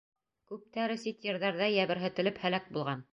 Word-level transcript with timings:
Күптәре 0.51 0.95
сит 1.03 1.27
ерҙәрҙә 1.29 1.67
йәберһетелеп 1.75 2.41
һәләк 2.47 2.67
булған. 2.79 3.05